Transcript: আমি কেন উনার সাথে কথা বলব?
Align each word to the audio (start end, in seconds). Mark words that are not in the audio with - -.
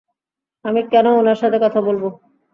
আমি 0.65 0.81
কেন 0.91 1.05
উনার 1.19 1.37
সাথে 1.41 1.57
কথা 1.63 1.79
বলব? 1.81 2.03